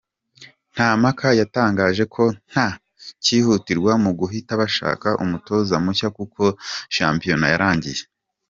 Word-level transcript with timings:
Ntampaka 0.73 1.27
yatangaje 1.39 2.03
ko 2.15 2.23
nta 2.51 2.67
kihutirwa 3.23 3.91
mu 4.03 4.11
guhita 4.19 4.51
bashaka 4.61 5.07
umutoza 5.23 5.73
mushya 5.83 6.09
kuko 6.17 6.41
shampionat 6.95 7.51
yarangiye. 7.53 8.01